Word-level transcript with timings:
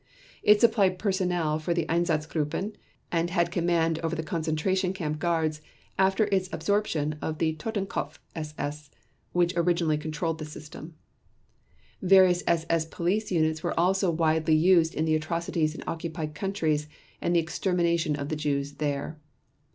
It 0.41 0.59
supplied 0.59 0.97
personnel 0.97 1.59
for 1.59 1.75
the 1.75 1.85
Einsatzgruppen, 1.85 2.73
and 3.11 3.29
had 3.29 3.51
command 3.51 3.99
over 3.99 4.15
the 4.15 4.23
concentration 4.23 4.93
camp 4.93 5.19
guards 5.19 5.61
after 5.99 6.23
its 6.31 6.49
absorption 6.51 7.19
of 7.21 7.37
the 7.37 7.53
Totenkopf 7.57 8.17
SS, 8.35 8.89
which 9.31 9.53
originally 9.55 9.99
controlled 9.99 10.39
the 10.39 10.45
system. 10.45 10.95
Various 12.01 12.41
SS 12.47 12.85
Police 12.87 13.31
units 13.31 13.61
were 13.61 13.79
also 13.79 14.09
widely 14.09 14.55
used 14.55 14.95
in 14.95 15.05
the 15.05 15.13
atrocities 15.13 15.75
in 15.75 15.83
occupied 15.85 16.33
countries 16.33 16.87
and 17.21 17.35
the 17.35 17.39
extermination 17.39 18.15
of 18.15 18.29
the 18.29 18.35
Jews 18.35 18.77
there. 18.77 19.19